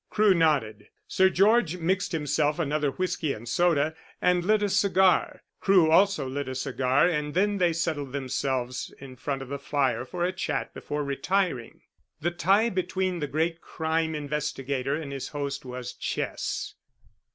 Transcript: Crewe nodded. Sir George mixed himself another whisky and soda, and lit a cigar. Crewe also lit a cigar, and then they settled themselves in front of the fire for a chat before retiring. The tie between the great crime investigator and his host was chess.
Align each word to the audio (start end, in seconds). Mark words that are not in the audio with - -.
Crewe 0.09 0.33
nodded. 0.33 0.87
Sir 1.07 1.29
George 1.29 1.77
mixed 1.77 2.11
himself 2.11 2.57
another 2.57 2.89
whisky 2.89 3.33
and 3.33 3.47
soda, 3.47 3.93
and 4.19 4.43
lit 4.43 4.63
a 4.63 4.69
cigar. 4.69 5.43
Crewe 5.59 5.91
also 5.91 6.27
lit 6.27 6.47
a 6.49 6.55
cigar, 6.55 7.07
and 7.07 7.35
then 7.35 7.59
they 7.59 7.71
settled 7.71 8.11
themselves 8.11 8.91
in 8.99 9.15
front 9.15 9.43
of 9.43 9.49
the 9.49 9.59
fire 9.59 10.03
for 10.03 10.23
a 10.25 10.33
chat 10.33 10.73
before 10.73 11.03
retiring. 11.03 11.81
The 12.19 12.31
tie 12.31 12.71
between 12.71 13.19
the 13.19 13.27
great 13.27 13.61
crime 13.61 14.15
investigator 14.15 14.95
and 14.95 15.11
his 15.11 15.27
host 15.27 15.65
was 15.65 15.93
chess. 15.93 16.73